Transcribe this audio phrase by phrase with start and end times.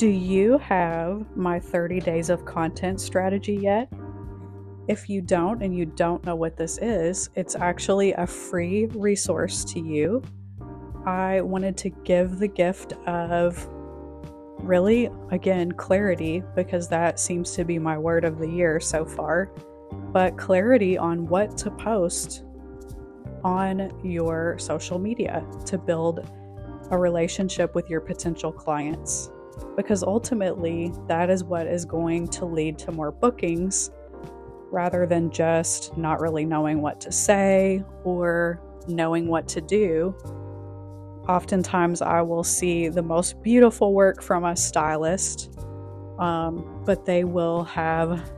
[0.00, 3.92] Do you have my 30 days of content strategy yet?
[4.88, 9.62] If you don't and you don't know what this is, it's actually a free resource
[9.66, 10.22] to you.
[11.04, 13.68] I wanted to give the gift of
[14.62, 19.50] really, again, clarity, because that seems to be my word of the year so far,
[20.14, 22.44] but clarity on what to post
[23.44, 26.26] on your social media to build
[26.90, 29.30] a relationship with your potential clients.
[29.76, 33.90] Because ultimately, that is what is going to lead to more bookings
[34.70, 40.14] rather than just not really knowing what to say or knowing what to do.
[41.28, 45.50] Oftentimes, I will see the most beautiful work from a stylist,
[46.18, 48.30] um, but they will have,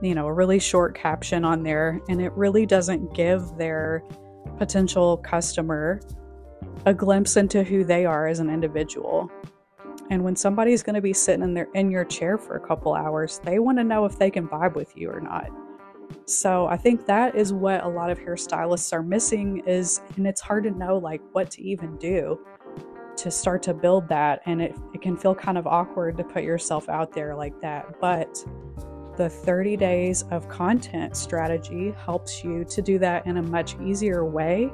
[0.00, 4.02] you know, a really short caption on there, and it really doesn't give their
[4.58, 6.00] potential customer
[6.86, 9.30] a glimpse into who they are as an individual.
[10.10, 12.94] And when somebody's going to be sitting in their in your chair for a couple
[12.94, 15.50] hours, they want to know if they can vibe with you or not.
[16.26, 20.40] So I think that is what a lot of hairstylists are missing is and it's
[20.40, 22.40] hard to know like what to even do
[23.16, 26.42] to start to build that and it, it can feel kind of awkward to put
[26.42, 28.00] yourself out there like that.
[28.00, 28.44] But
[29.16, 34.24] the 30 days of content strategy helps you to do that in a much easier
[34.24, 34.72] way.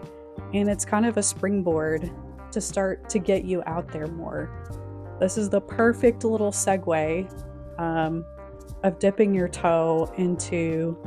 [0.55, 2.11] And it's kind of a springboard
[2.53, 4.86] to start to get you out there more.
[5.19, 8.25] This is the perfect little segue um,
[8.83, 10.99] of dipping your toe into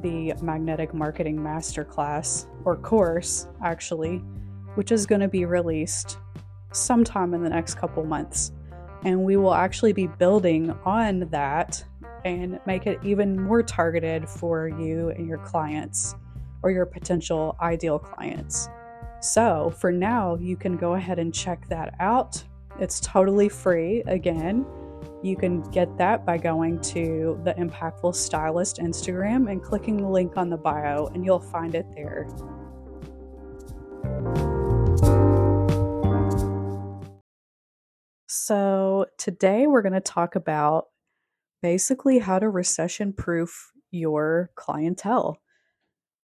[0.00, 4.16] the Magnetic Marketing Masterclass or course, actually,
[4.74, 6.18] which is going to be released
[6.72, 8.50] sometime in the next couple months.
[9.04, 11.84] And we will actually be building on that
[12.24, 16.16] and make it even more targeted for you and your clients
[16.64, 18.68] or your potential ideal clients.
[19.20, 22.42] So, for now, you can go ahead and check that out.
[22.82, 24.66] It's totally free again.
[25.22, 30.36] You can get that by going to the Impactful Stylist Instagram and clicking the link
[30.36, 32.26] on the bio, and you'll find it there.
[38.26, 40.86] So, today we're going to talk about
[41.62, 45.40] basically how to recession proof your clientele.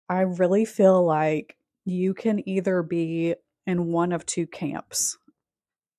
[0.08, 3.36] I really feel like you can either be
[3.68, 5.18] in one of two camps.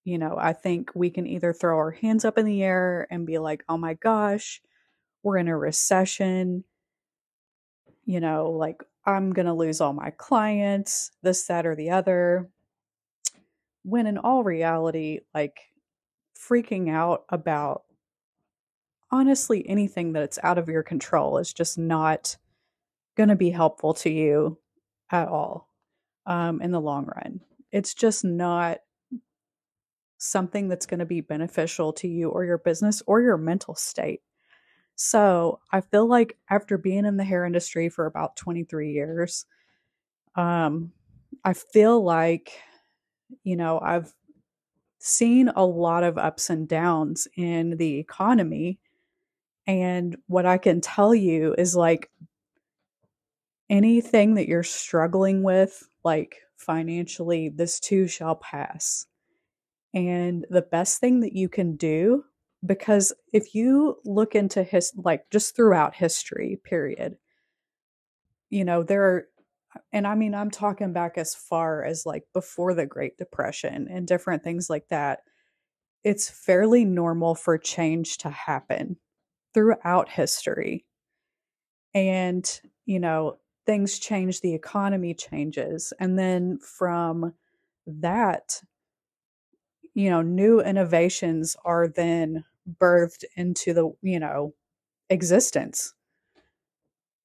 [0.07, 3.27] You know, I think we can either throw our hands up in the air and
[3.27, 4.63] be like, oh my gosh,
[5.25, 6.63] we're in a recession.
[8.05, 12.49] You know, like I'm going to lose all my clients, this, that, or the other.
[13.83, 15.59] When in all reality, like
[16.39, 17.83] freaking out about
[19.11, 22.37] honestly anything that's out of your control is just not
[23.17, 24.57] going to be helpful to you
[25.11, 25.69] at all
[26.27, 27.41] um, in the long run.
[27.73, 28.79] It's just not
[30.19, 34.23] something that's going to be beneficial to you or your business or your mental state.
[34.95, 39.45] So I feel like after being in the hair industry for about 23 years,
[40.35, 40.93] um,
[41.45, 42.59] I feel like,
[43.45, 44.15] you know, I've
[44.99, 48.79] seen a lot of ups and downs in the economy
[49.67, 52.11] and what I can tell you is like
[53.69, 59.07] anything that you're struggling with, like financially, this too shall pass.
[59.97, 62.23] And the best thing that you can do,
[62.67, 67.17] because if you look into his, like just throughout history, period,
[68.51, 69.29] you know, there are,
[69.95, 74.07] and I mean, I'm talking back as far as like before the Great Depression and
[74.07, 75.21] different things like that.
[76.05, 78.99] It's fairly normal for change to happen
[79.55, 80.85] throughout history.
[81.95, 85.95] And, you know, things change, the economy changes.
[85.99, 87.33] And then from
[87.87, 88.61] that,
[89.97, 92.45] you know, new innovations are then
[92.79, 94.53] birthed into the, you know,
[95.09, 95.95] existence.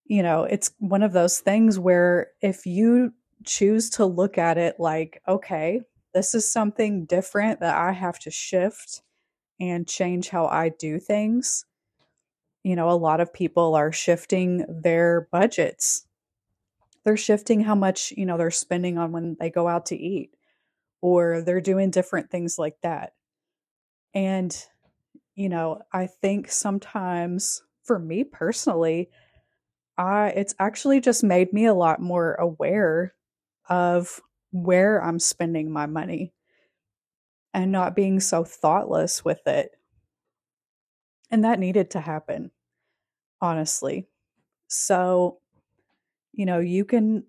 [0.06, 3.14] You know, it's one of those things where if you
[3.44, 5.82] choose to look at it like, okay,
[6.14, 9.02] this is something different that I have to shift
[9.60, 11.66] and change how I do things,
[12.64, 16.06] you know, a lot of people are shifting their budgets.
[17.04, 20.32] They're shifting how much, you know, they're spending on when they go out to eat,
[21.02, 23.14] or they're doing different things like that.
[24.14, 24.56] And,
[25.36, 29.10] you know, I think sometimes for me personally,
[29.98, 33.14] I it's actually just made me a lot more aware
[33.70, 34.22] of
[34.52, 36.34] where I'm spending my money
[37.54, 39.72] and not being so thoughtless with it
[41.32, 42.52] and that needed to happen,
[43.40, 44.08] honestly.
[44.68, 45.40] So,
[46.34, 47.24] you know, you can,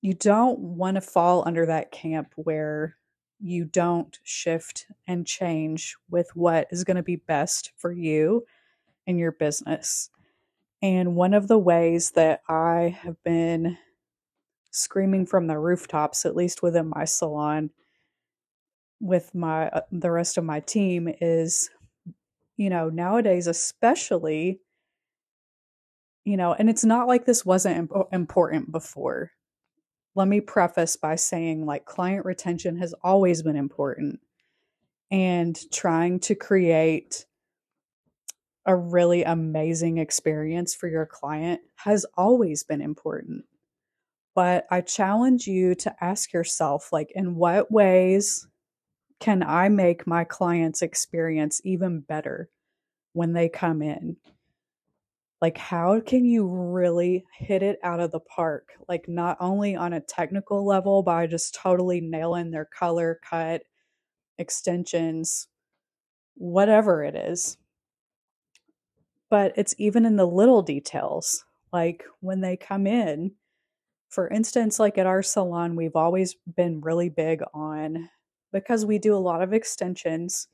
[0.00, 2.96] you don't want to fall under that camp where
[3.40, 8.44] you don't shift and change with what is going to be best for you
[9.06, 10.10] and your business.
[10.82, 13.78] And one of the ways that I have been
[14.70, 17.70] screaming from the rooftops, at least within my salon,
[19.00, 21.70] with my uh, the rest of my team is
[22.56, 24.60] you know nowadays especially
[26.24, 29.32] you know and it's not like this wasn't imp- important before
[30.16, 34.18] let me preface by saying like client retention has always been important
[35.10, 37.26] and trying to create
[38.64, 43.44] a really amazing experience for your client has always been important.
[44.34, 48.48] But I challenge you to ask yourself like in what ways
[49.20, 52.50] can I make my client's experience even better
[53.12, 54.16] when they come in?
[55.42, 58.70] Like, how can you really hit it out of the park?
[58.88, 63.62] Like, not only on a technical level by just totally nailing their color, cut,
[64.38, 65.48] extensions,
[66.36, 67.58] whatever it is,
[69.28, 71.44] but it's even in the little details.
[71.72, 73.32] Like, when they come in,
[74.08, 78.10] for instance, like at our salon, we've always been really big on
[78.52, 80.48] because we do a lot of extensions,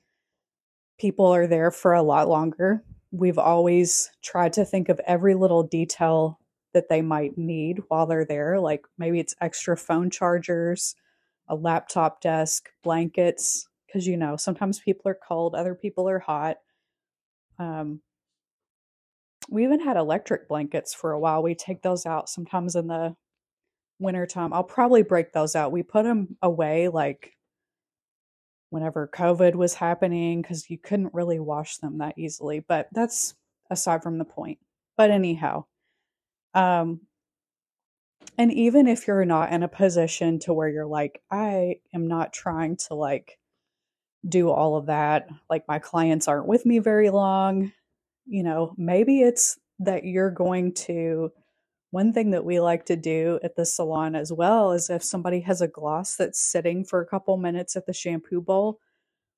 [0.98, 2.82] people are there for a lot longer
[3.12, 6.40] we've always tried to think of every little detail
[6.72, 8.58] that they might need while they're there.
[8.58, 10.96] Like maybe it's extra phone chargers,
[11.48, 16.56] a laptop desk, blankets, because you know, sometimes people are cold, other people are hot.
[17.58, 18.00] Um,
[19.50, 21.42] we even had electric blankets for a while.
[21.42, 23.14] We take those out sometimes in the
[23.98, 24.54] wintertime.
[24.54, 25.72] I'll probably break those out.
[25.72, 27.36] We put them away like
[28.72, 32.60] whenever COVID was happening because you couldn't really wash them that easily.
[32.60, 33.34] But that's
[33.70, 34.58] aside from the point.
[34.96, 35.66] But anyhow,
[36.54, 37.02] um,
[38.38, 42.32] and even if you're not in a position to where you're like, I am not
[42.32, 43.38] trying to like
[44.26, 47.72] do all of that, like my clients aren't with me very long,
[48.24, 51.30] you know, maybe it's that you're going to
[51.92, 55.40] one thing that we like to do at the salon as well is if somebody
[55.40, 58.80] has a gloss that's sitting for a couple minutes at the shampoo bowl,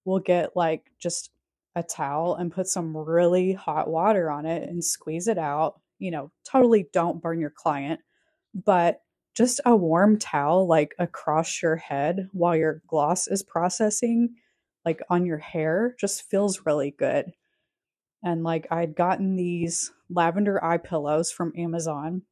[0.05, 1.31] we'll get like just
[1.75, 5.81] a towel and put some really hot water on it and squeeze it out.
[5.99, 7.99] You know, totally don't burn your client,
[8.55, 9.03] but
[9.35, 14.33] just a warm towel like across your head while your gloss is processing,
[14.85, 17.33] like on your hair, just feels really good.
[18.23, 22.23] And like I'd gotten these lavender eye pillows from Amazon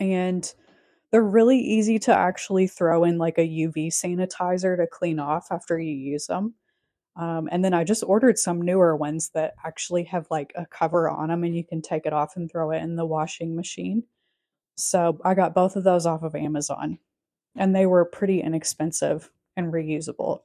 [0.00, 0.52] and
[1.12, 5.78] they're really easy to actually throw in like a UV sanitizer to clean off after
[5.78, 6.54] you use them.
[7.16, 11.08] Um, and then I just ordered some newer ones that actually have like a cover
[11.08, 14.04] on them and you can take it off and throw it in the washing machine.
[14.76, 16.98] So I got both of those off of Amazon
[17.56, 20.40] and they were pretty inexpensive and reusable.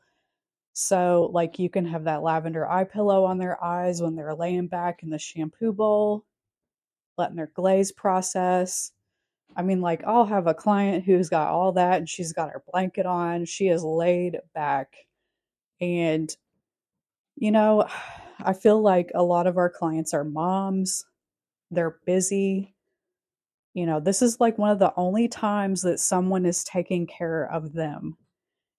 [0.73, 4.67] So, like, you can have that lavender eye pillow on their eyes when they're laying
[4.67, 6.25] back in the shampoo bowl,
[7.17, 8.91] letting their glaze process.
[9.55, 12.63] I mean, like, I'll have a client who's got all that and she's got her
[12.71, 13.45] blanket on.
[13.45, 14.93] She is laid back.
[15.79, 16.35] And,
[17.35, 17.87] you know,
[18.39, 21.05] I feel like a lot of our clients are moms,
[21.71, 22.75] they're busy.
[23.73, 27.49] You know, this is like one of the only times that someone is taking care
[27.51, 28.17] of them.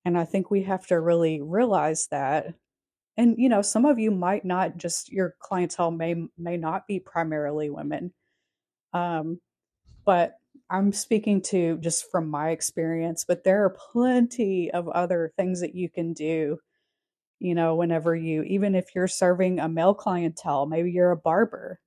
[0.05, 2.55] And I think we have to really realize that.
[3.17, 7.01] And, you know, some of you might not just, your clientele may, may not be
[7.01, 8.13] primarily women.
[8.93, 9.41] Um,
[10.05, 10.39] but
[10.71, 15.75] I'm speaking to just from my experience, but there are plenty of other things that
[15.75, 16.59] you can do.
[17.39, 21.79] You know, whenever you, even if you're serving a male clientele, maybe you're a barber.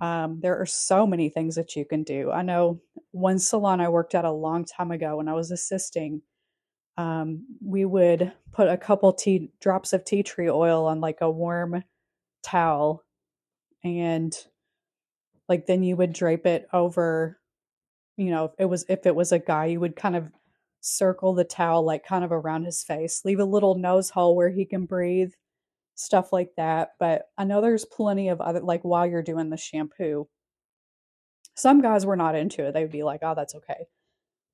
[0.00, 2.30] Um, there are so many things that you can do.
[2.30, 2.80] I know
[3.12, 6.22] one salon I worked at a long time ago when I was assisting,
[6.96, 11.30] um, we would put a couple tea drops of tea tree oil on like a
[11.30, 11.82] warm
[12.42, 13.04] towel
[13.84, 14.36] and
[15.48, 17.39] like then you would drape it over
[18.16, 20.28] you know, if it was if it was a guy, you would kind of
[20.80, 24.50] circle the towel like kind of around his face, leave a little nose hole where
[24.50, 25.32] he can breathe,
[25.94, 26.92] stuff like that.
[26.98, 30.28] But I know there's plenty of other like while you're doing the shampoo.
[31.54, 32.72] Some guys were not into it.
[32.72, 33.86] They would be like, "Oh, that's okay."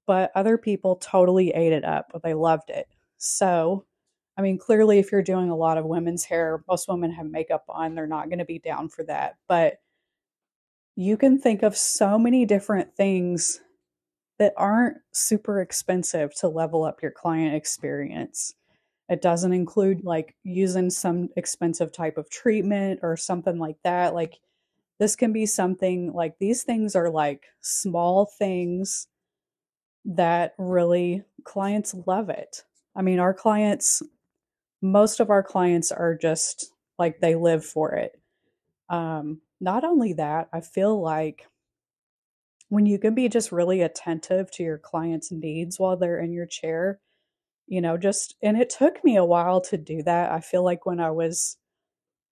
[0.07, 2.13] But other people totally ate it up.
[2.23, 2.89] They loved it.
[3.19, 3.85] So,
[4.37, 7.65] I mean, clearly if you're doing a lot of women's hair, most women have makeup
[7.69, 9.37] on, they're not going to be down for that.
[9.49, 9.79] But
[10.97, 13.61] you can think of so many different things
[14.39, 18.55] that aren't super expensive to level up your client experience.
[19.09, 24.15] It doesn't include like using some expensive type of treatment or something like that.
[24.15, 24.41] Like,
[24.99, 29.09] this can be something like these things are like small things
[30.07, 32.65] that really clients love it.
[32.95, 34.03] I mean, our clients,
[34.81, 38.19] most of our clients are just like they live for it.
[38.89, 41.47] Um, not only that, I feel like
[42.69, 46.47] when you can be just really attentive to your clients' needs while they're in your
[46.47, 47.01] chair,
[47.67, 50.33] you know, just, and it took me a while to do that.
[50.33, 51.57] I feel like when I was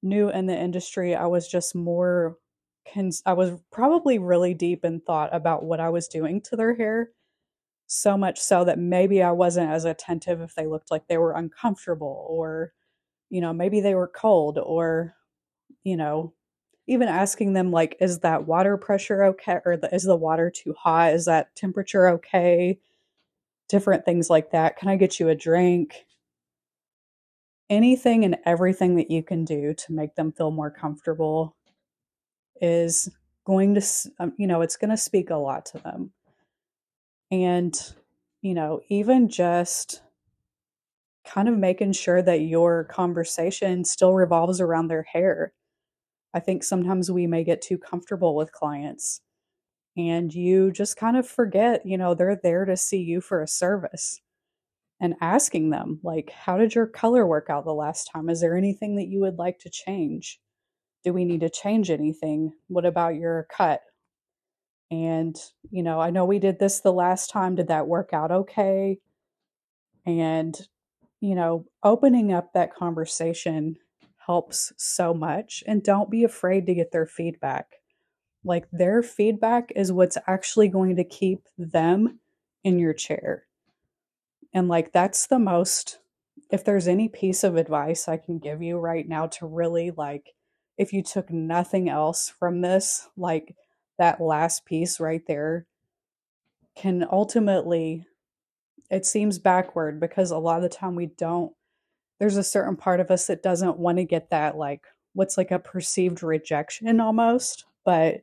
[0.02, 2.36] new in the industry, I was just more,
[2.92, 6.74] cons- I was probably really deep in thought about what I was doing to their
[6.74, 7.10] hair.
[7.86, 11.32] So much so that maybe I wasn't as attentive if they looked like they were
[11.32, 12.72] uncomfortable or,
[13.30, 15.14] you know, maybe they were cold or,
[15.84, 16.32] you know,
[16.86, 20.74] even asking them like is that water pressure okay or the, is the water too
[20.74, 21.14] hot?
[21.14, 22.78] Is that temperature okay?
[23.68, 24.76] Different things like that.
[24.76, 26.04] Can i get you a drink?
[27.70, 31.56] Anything and everything that you can do to make them feel more comfortable
[32.60, 33.08] is
[33.44, 33.82] going to
[34.18, 36.12] um, you know it's going to speak a lot to them.
[37.30, 37.74] And
[38.42, 40.02] you know even just
[41.26, 45.54] kind of making sure that your conversation still revolves around their hair
[46.34, 49.20] I think sometimes we may get too comfortable with clients
[49.96, 53.48] and you just kind of forget, you know, they're there to see you for a
[53.48, 54.20] service
[55.00, 58.28] and asking them, like, how did your color work out the last time?
[58.28, 60.40] Is there anything that you would like to change?
[61.04, 62.52] Do we need to change anything?
[62.66, 63.82] What about your cut?
[64.90, 65.36] And,
[65.70, 67.54] you know, I know we did this the last time.
[67.54, 68.98] Did that work out okay?
[70.06, 70.58] And,
[71.20, 73.76] you know, opening up that conversation
[74.26, 75.62] helps so much.
[75.66, 77.66] And don't be afraid to get their feedback.
[78.44, 82.20] Like their feedback is what's actually going to keep them
[82.62, 83.44] in your chair.
[84.52, 85.98] And like that's the most,
[86.50, 90.34] if there's any piece of advice I can give you right now to really like,
[90.76, 93.56] if you took nothing else from this, like
[93.98, 95.66] that last piece right there
[96.76, 98.06] can ultimately,
[98.90, 101.52] it seems backward because a lot of the time we don't
[102.24, 105.50] there's a certain part of us that doesn't want to get that like what's like
[105.50, 108.22] a perceived rejection almost but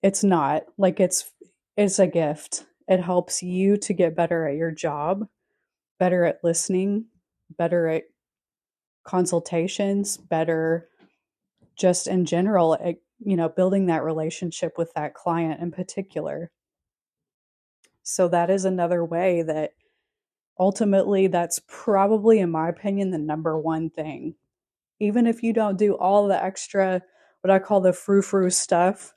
[0.00, 1.32] it's not like it's
[1.76, 2.66] it's a gift.
[2.86, 5.26] It helps you to get better at your job
[5.98, 7.06] better at listening
[7.56, 8.04] better at
[9.04, 10.88] consultations better
[11.76, 16.50] just in general at, you know building that relationship with that client in particular.
[18.04, 19.72] So that is another way that
[20.58, 24.34] ultimately that's probably in my opinion the number one thing.
[25.00, 27.02] Even if you don't do all the extra
[27.40, 29.14] what i call the frou frou stuff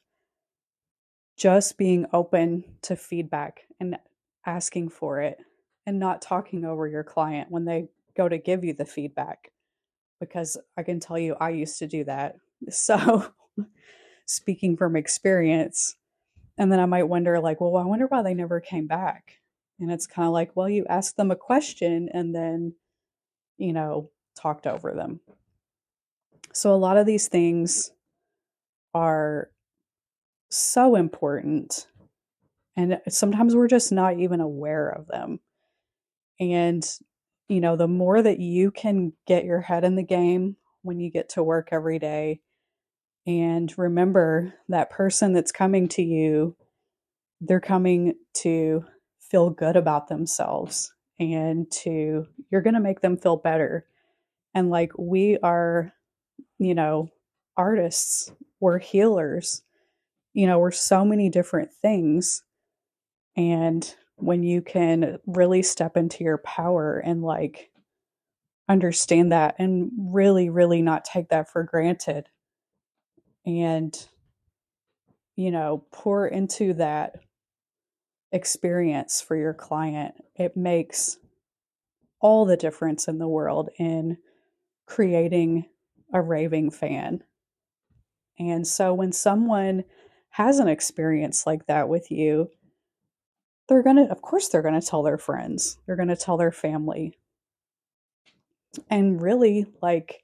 [1.37, 3.97] just being open to feedback and
[4.45, 5.39] asking for it
[5.85, 9.51] and not talking over your client when they go to give you the feedback
[10.19, 12.35] because i can tell you i used to do that.
[12.69, 13.25] So
[14.25, 15.95] speaking from experience
[16.57, 19.40] and then i might wonder like well i wonder why they never came back
[19.81, 22.75] and it's kind of like, well, you ask them a question and then,
[23.57, 25.19] you know, talked over them.
[26.53, 27.91] So a lot of these things
[28.93, 29.49] are
[30.49, 31.87] so important.
[32.75, 35.39] And uh, sometimes we're just not even aware of them.
[36.39, 36.87] And,
[37.49, 41.09] you know, the more that you can get your head in the game when you
[41.09, 42.39] get to work every day
[43.25, 46.55] and remember that person that's coming to you,
[47.39, 48.85] they're coming to
[49.31, 53.87] feel good about themselves and to you're going to make them feel better.
[54.53, 55.93] And like we are
[56.59, 57.09] you know
[57.57, 59.63] artists we're healers
[60.33, 62.43] you know we're so many different things.
[63.37, 67.71] And when you can really step into your power and like
[68.69, 72.27] understand that and really really not take that for granted
[73.45, 74.07] and
[75.35, 77.15] you know pour into that
[78.31, 81.17] experience for your client, it makes
[82.19, 84.17] all the difference in the world in
[84.85, 85.65] creating
[86.13, 87.23] a raving fan.
[88.39, 89.83] And so when someone
[90.29, 92.49] has an experience like that with you,
[93.67, 96.37] they're going to, of course, they're going to tell their friends, they're going to tell
[96.37, 97.17] their family.
[98.89, 100.23] And really, like,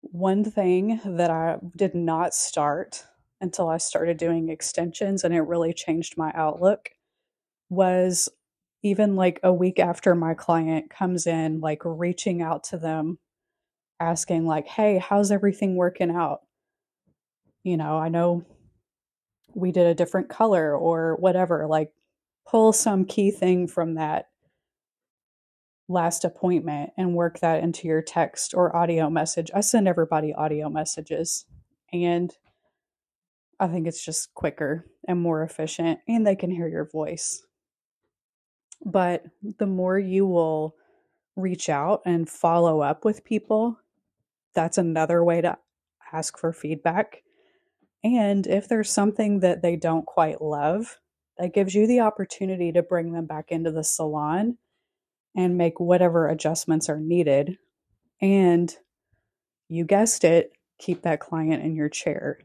[0.00, 3.04] one thing that I did not start
[3.40, 6.90] until I started doing extensions and it really changed my outlook
[7.68, 8.28] was
[8.82, 13.18] even like a week after my client comes in, like reaching out to them,
[13.98, 16.40] asking, like, hey, how's everything working out?
[17.62, 18.44] You know, I know
[19.54, 21.92] we did a different color or whatever, like
[22.46, 24.26] pull some key thing from that
[25.88, 29.50] last appointment and work that into your text or audio message.
[29.54, 31.46] I send everybody audio messages
[31.92, 32.36] and
[33.64, 37.42] I think it's just quicker and more efficient and they can hear your voice
[38.84, 39.24] But
[39.58, 40.76] the more you will
[41.36, 43.78] reach out and follow up with people,
[44.54, 45.58] that's another way to
[46.12, 47.22] ask for feedback.
[48.04, 50.98] And if there's something that they don't quite love,
[51.38, 54.58] that gives you the opportunity to bring them back into the salon
[55.36, 57.58] and make whatever adjustments are needed.
[58.22, 58.74] And
[59.68, 62.40] you guessed it, keep that client in your chair.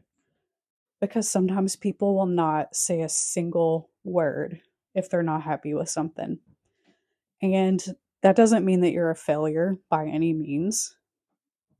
[1.00, 4.60] Because sometimes people will not say a single word
[4.94, 6.38] if they're not happy with something.
[7.42, 7.82] And
[8.22, 10.94] that doesn't mean that you're a failure by any means.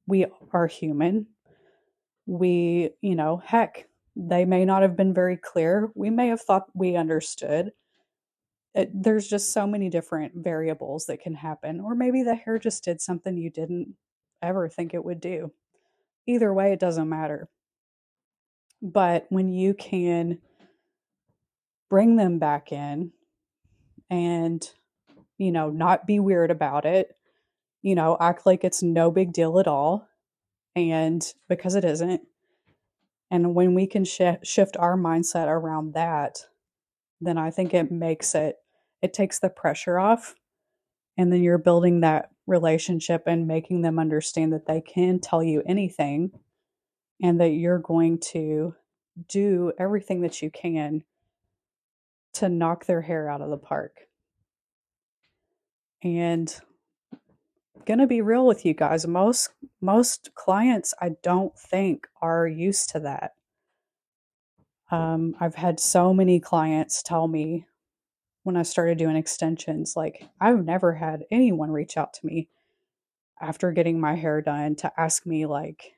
[0.07, 1.27] We are human.
[2.27, 3.87] We, you know, heck,
[4.17, 5.91] they may not have been very clear.
[5.95, 7.73] We may have thought we understood.
[8.75, 11.81] It, there's just so many different variables that can happen.
[11.81, 13.95] Or maybe the hair just did something you didn't
[14.41, 15.53] ever think it would do.
[16.27, 17.49] Either way, it doesn't matter.
[18.83, 20.39] But when you can
[21.89, 23.13] bring them back in
[24.09, 24.67] and,
[25.39, 27.17] you know, not be weird about it,
[27.83, 30.09] you know, act like it's no big deal at all.
[30.77, 32.23] And because it isn't.
[33.31, 36.47] And when we can sh- shift our mindset around that,
[37.21, 38.57] then I think it makes it,
[39.03, 40.35] it takes the pressure off.
[41.17, 45.63] And then you're building that relationship and making them understand that they can tell you
[45.67, 46.33] anything
[47.23, 48.75] and that you're going to
[49.29, 51.05] do everything that you can
[52.33, 53.97] to knock their hair out of the park.
[56.03, 56.55] And
[57.85, 59.51] going to be real with you guys, most
[59.81, 63.33] most clients I don't think are used to that.
[64.91, 67.67] Um, I've had so many clients tell me
[68.43, 72.49] when I started doing extensions, like I've never had anyone reach out to me
[73.41, 75.95] after getting my hair done to ask me like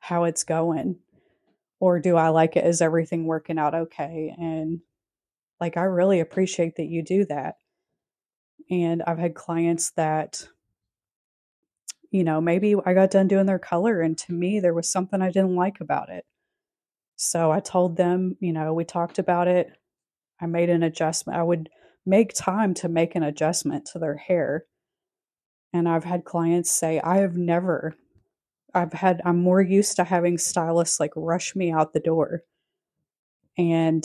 [0.00, 0.96] how it's going
[1.80, 2.66] or do I like it?
[2.66, 4.34] Is everything working out okay?
[4.38, 4.80] And
[5.60, 7.56] like, I really appreciate that you do that.
[8.70, 10.46] And I've had clients that,
[12.10, 15.22] you know, maybe I got done doing their color and to me there was something
[15.22, 16.24] I didn't like about it.
[17.16, 19.72] So I told them, you know, we talked about it.
[20.40, 21.38] I made an adjustment.
[21.38, 21.68] I would
[22.06, 24.64] make time to make an adjustment to their hair.
[25.72, 27.94] And I've had clients say, I have never
[28.74, 32.42] I've had I'm more used to having stylists like rush me out the door.
[33.56, 34.04] And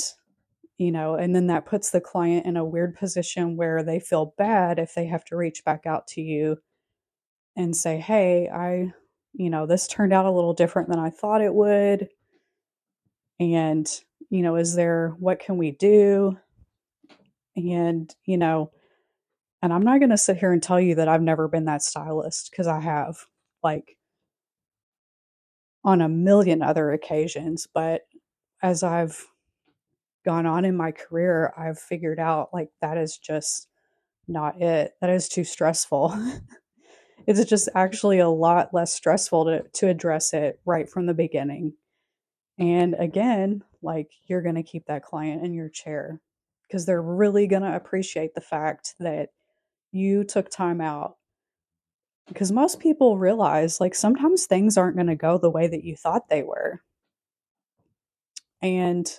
[0.78, 4.34] you know, and then that puts the client in a weird position where they feel
[4.38, 6.58] bad if they have to reach back out to you
[7.56, 8.94] and say, "Hey, I
[9.34, 12.10] you know, this turned out a little different than I thought it would."
[13.40, 13.88] And,
[14.30, 16.38] you know, is there what can we do?
[17.56, 18.72] And, you know,
[19.62, 21.84] and I'm not going to sit here and tell you that I've never been that
[21.84, 23.26] stylist because I have.
[23.64, 23.98] Like
[25.84, 27.68] on a million other occasions.
[27.72, 28.04] But
[28.62, 29.26] as I've
[30.26, 33.68] gone on in my career, I've figured out like that is just
[34.28, 34.94] not it.
[35.02, 36.16] That is too stressful.
[37.28, 41.74] it's just actually a lot less stressful to, to address it right from the beginning.
[42.58, 46.22] And again, like you're going to keep that client in your chair
[46.68, 49.30] because they're really going to appreciate the fact that
[49.92, 51.18] you took time out
[52.28, 55.96] because most people realize like sometimes things aren't going to go the way that you
[55.96, 56.82] thought they were.
[58.62, 59.12] And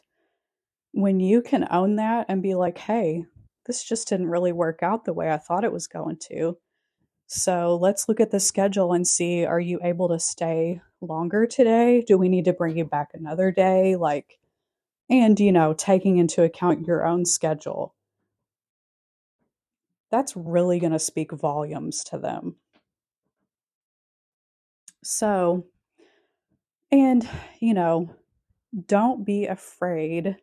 [0.92, 3.24] when you can own that and be like, hey,
[3.66, 6.56] this just didn't really work out the way I thought it was going to.
[7.26, 12.02] So let's look at the schedule and see are you able to stay longer today?
[12.06, 13.96] Do we need to bring you back another day?
[13.96, 14.38] Like,
[15.10, 17.94] and, you know, taking into account your own schedule.
[20.10, 22.56] That's really going to speak volumes to them.
[25.04, 25.66] So,
[26.90, 27.28] and,
[27.60, 28.14] you know,
[28.86, 30.36] don't be afraid.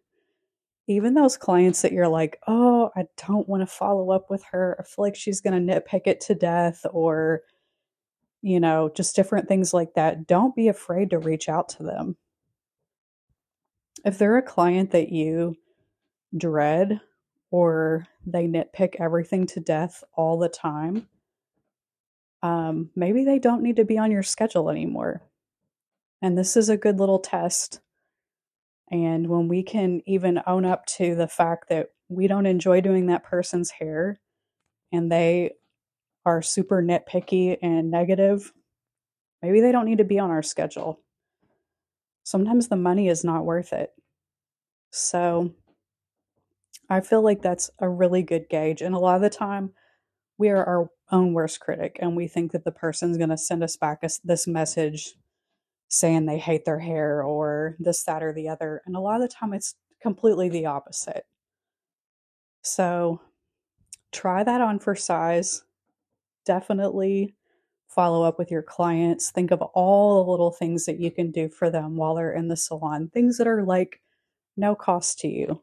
[0.88, 4.78] Even those clients that you're like, oh, I don't want to follow up with her.
[4.80, 7.42] I feel like she's going to nitpick it to death or,
[8.42, 10.28] you know, just different things like that.
[10.28, 12.16] Don't be afraid to reach out to them.
[14.06, 15.56] If they're a client that you
[16.38, 17.02] dread
[17.50, 21.08] or they nitpick everything to death all the time,
[22.44, 25.22] um, maybe they don't need to be on your schedule anymore.
[26.22, 27.80] And this is a good little test.
[28.92, 33.08] And when we can even own up to the fact that we don't enjoy doing
[33.08, 34.20] that person's hair
[34.92, 35.52] and they
[36.26, 38.52] are super nitpicky and negative,
[39.42, 41.00] maybe they don't need to be on our schedule.
[42.24, 43.92] Sometimes the money is not worth it.
[44.92, 45.54] So
[46.90, 48.82] I feel like that's a really good gauge.
[48.82, 49.72] And a lot of the time,
[50.38, 53.64] we are our own worst critic and we think that the person's going to send
[53.64, 55.16] us back a, this message
[55.90, 59.30] saying they hate their hair or this that or the other and a lot of
[59.30, 61.26] the time it's completely the opposite
[62.62, 63.20] so
[64.12, 65.64] try that on for size.
[66.46, 67.36] Definitely
[67.88, 69.32] follow up with your clients.
[69.32, 72.48] Think of all the little things that you can do for them while they're in
[72.48, 74.02] the salon, things that are like
[74.58, 75.62] no cost to you.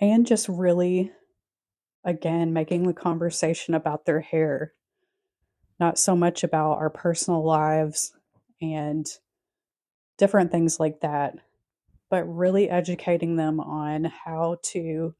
[0.00, 1.12] And just really,
[2.04, 4.72] again, making the conversation about their hair,
[5.78, 8.12] not so much about our personal lives
[8.60, 9.06] and
[10.18, 11.34] different things like that,
[12.10, 15.14] but really educating them on how to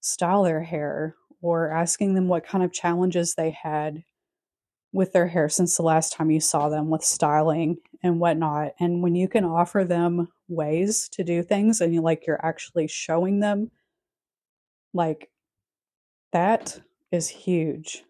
[0.00, 4.02] style their hair or asking them what kind of challenges they had
[4.92, 8.72] with their hair since the last time you saw them with styling and whatnot.
[8.80, 12.88] And when you can offer them ways to do things and you like you're actually
[12.88, 13.70] showing them,
[14.94, 15.28] like
[16.32, 16.80] that
[17.12, 18.04] is huge.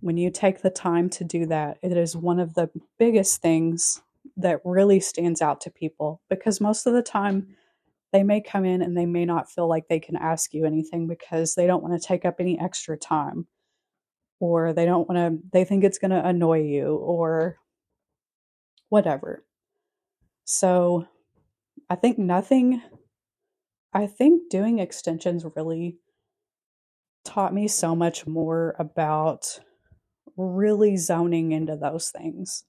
[0.00, 4.02] When you take the time to do that, it is one of the biggest things
[4.36, 7.56] that really stands out to people because most of the time
[8.12, 11.06] they may come in and they may not feel like they can ask you anything
[11.06, 13.46] because they don't want to take up any extra time
[14.38, 17.56] or they don't want to, they think it's going to annoy you or
[18.88, 19.44] whatever.
[20.44, 21.06] So
[21.88, 22.82] I think nothing,
[23.94, 25.96] I think doing extensions really
[27.24, 29.60] taught me so much more about
[30.36, 32.64] really zoning into those things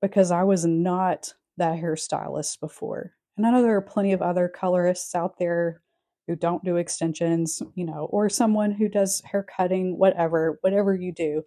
[0.00, 3.12] because I was not that hairstylist before.
[3.36, 5.80] And I know there are plenty of other colorists out there
[6.26, 11.12] who don't do extensions, you know, or someone who does hair cutting, whatever, whatever you
[11.12, 11.42] do.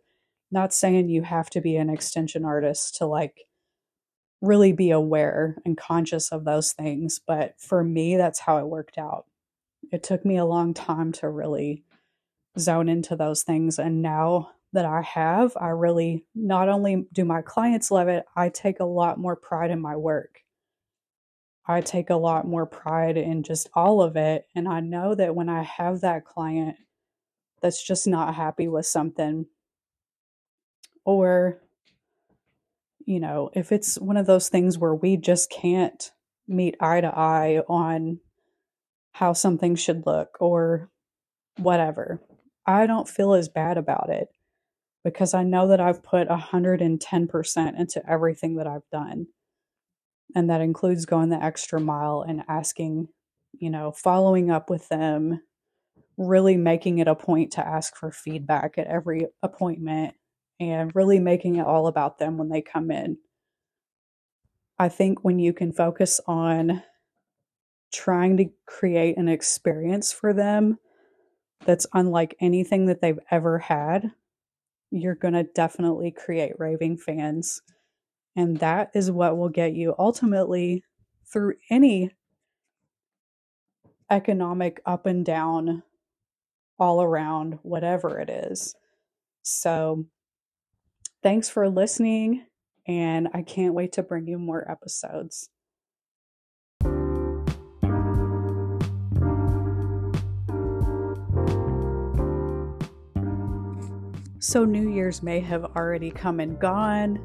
[0.51, 3.45] Not saying you have to be an extension artist to like
[4.41, 7.19] really be aware and conscious of those things.
[7.25, 9.25] But for me, that's how it worked out.
[9.91, 11.83] It took me a long time to really
[12.57, 13.79] zone into those things.
[13.79, 18.49] And now that I have, I really not only do my clients love it, I
[18.49, 20.41] take a lot more pride in my work.
[21.67, 24.47] I take a lot more pride in just all of it.
[24.53, 26.75] And I know that when I have that client
[27.61, 29.47] that's just not happy with something,
[31.05, 31.61] or,
[33.05, 36.11] you know, if it's one of those things where we just can't
[36.47, 38.19] meet eye to eye on
[39.13, 40.89] how something should look or
[41.57, 42.19] whatever,
[42.65, 44.29] I don't feel as bad about it
[45.03, 49.27] because I know that I've put 110% into everything that I've done
[50.33, 53.07] and that includes going the extra mile and asking,
[53.57, 55.41] you know, following up with them,
[56.17, 60.15] really making it a point to ask for feedback at every appointment
[60.59, 63.17] and really making it all about them when they come in.
[64.79, 66.81] I think when you can focus on
[67.93, 70.79] trying to create an experience for them
[71.65, 74.11] that's unlike anything that they've ever had,
[74.91, 77.61] you're going to definitely create raving fans
[78.35, 80.83] and that is what will get you ultimately
[81.31, 82.11] through any
[84.11, 85.83] economic up and down,
[86.77, 88.75] all around, whatever it is.
[89.43, 90.05] So,
[91.23, 92.45] thanks for listening,
[92.87, 95.49] and I can't wait to bring you more episodes.
[104.47, 107.19] So, New Year's may have already come and gone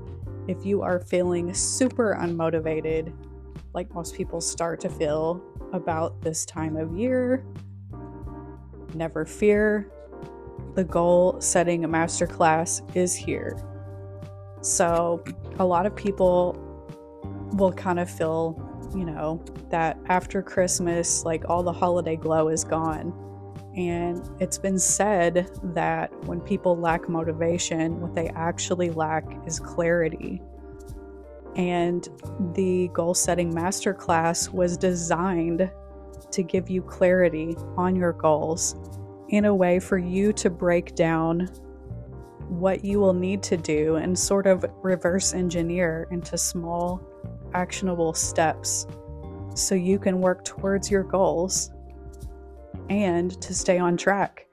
[0.49, 3.13] if you are feeling super unmotivated,
[3.75, 7.45] like most people start to feel about this time of year,
[8.95, 9.93] never fear.
[10.77, 13.55] The goal setting masterclass is here.
[14.63, 15.23] So,
[15.59, 16.57] a lot of people
[17.53, 18.57] will kind of feel,
[18.97, 23.13] you know, that after Christmas, like all the holiday glow is gone
[23.77, 30.43] and it's been said that when people lack motivation, what they actually lack is clarity.
[31.55, 32.09] And
[32.55, 35.71] the goal setting masterclass was designed
[36.33, 38.75] to give you clarity on your goals
[39.29, 41.49] in a way for you to break down
[42.49, 47.01] what you will need to do and sort of reverse engineer into small,
[47.55, 48.87] actionable steps
[49.55, 51.71] so you can work towards your goals
[52.89, 54.47] and to stay on track.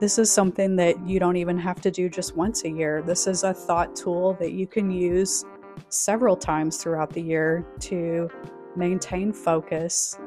[0.00, 3.02] This is something that you don't even have to do just once a year.
[3.02, 5.44] This is a thought tool that you can use
[5.88, 8.30] several times throughout the year to
[8.76, 10.18] maintain focus,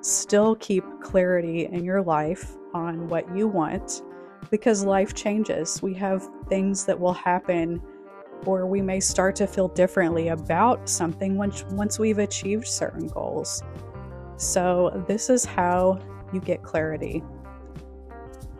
[0.00, 4.02] still keep clarity in your life on what you want
[4.50, 5.80] because life changes.
[5.82, 7.80] We have things that will happen
[8.46, 13.62] or we may start to feel differently about something once once we've achieved certain goals.
[14.36, 16.00] So, this is how
[16.32, 17.22] you get clarity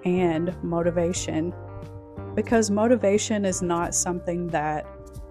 [0.05, 1.55] and motivation.
[2.35, 4.87] Because motivation is not something that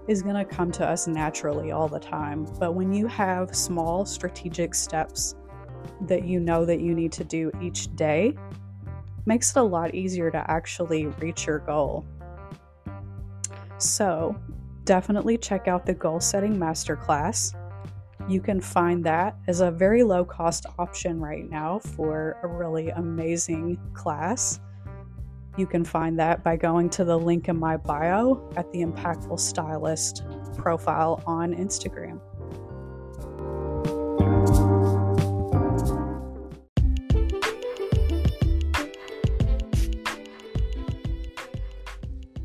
[0.08, 2.46] is going to come to us naturally all the time.
[2.60, 5.36] But when you have small strategic steps
[6.02, 8.36] that you know that you need to do each day,
[9.26, 12.06] makes it a lot easier to actually reach your goal.
[13.78, 14.36] So,
[14.84, 17.56] definitely check out the goal setting masterclass.
[18.30, 22.90] You can find that as a very low cost option right now for a really
[22.90, 24.60] amazing class.
[25.58, 29.40] You can find that by going to the link in my bio at the Impactful
[29.40, 32.22] Stylist profile on Instagram.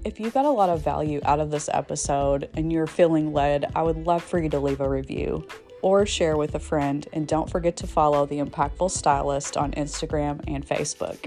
[0.03, 3.70] If you got a lot of value out of this episode and you're feeling led,
[3.75, 5.47] I would love for you to leave a review
[5.85, 7.07] or share with a friend.
[7.12, 11.18] And don't forget to follow the Impactful Stylist on Instagram and Facebook.